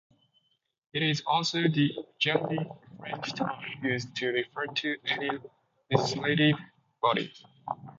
[0.93, 2.67] It is also the generic
[2.99, 3.51] French term
[3.83, 5.29] used to refer to any
[5.91, 6.55] legislative
[7.03, 7.31] body.